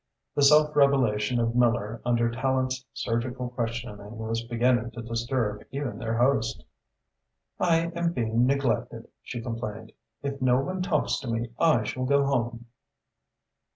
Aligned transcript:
The 0.33 0.41
self 0.41 0.75
revelation 0.75 1.39
of 1.39 1.55
Miller 1.55 2.01
under 2.03 2.31
Tallente's 2.31 2.83
surgical 2.91 3.49
questioning 3.49 4.17
was 4.17 4.41
beginning 4.43 4.89
to 4.95 5.03
disturb 5.03 5.61
even 5.69 5.99
their 5.99 6.17
host. 6.17 6.63
"I 7.59 7.91
am 7.93 8.11
being 8.11 8.47
neglected," 8.47 9.09
she 9.21 9.43
complained. 9.43 9.91
"If 10.23 10.41
no 10.41 10.59
one 10.59 10.81
talks 10.81 11.19
to 11.19 11.27
me, 11.27 11.51
I 11.59 11.83
shall 11.83 12.05
go 12.05 12.25
home." 12.25 12.65